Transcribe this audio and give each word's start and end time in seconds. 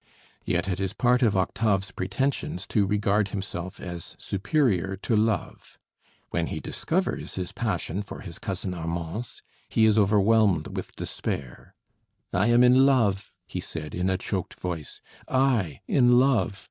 Yet 0.45 0.67
it 0.67 0.79
is 0.79 0.93
part 0.93 1.21
of 1.21 1.37
Octave's 1.37 1.91
pretensions 1.91 2.65
to 2.69 2.87
regard 2.87 3.27
himself 3.27 3.79
as 3.79 4.15
superior 4.17 4.95
to 5.03 5.15
love. 5.15 5.77
When 6.31 6.47
he 6.47 6.59
discovers 6.59 7.35
his 7.35 7.51
passion 7.51 8.01
for 8.01 8.21
his 8.21 8.39
cousin 8.39 8.73
Armance, 8.73 9.43
he 9.69 9.85
is 9.85 9.99
overwhelmed 9.99 10.75
with 10.75 10.95
despair: 10.95 11.75
"I 12.33 12.47
am 12.47 12.63
in 12.63 12.83
love," 12.83 13.35
he 13.45 13.59
said 13.61 13.93
in 13.93 14.09
a 14.09 14.17
choked 14.17 14.55
voice. 14.55 15.01
"I, 15.27 15.81
in 15.87 16.17
love! 16.17 16.59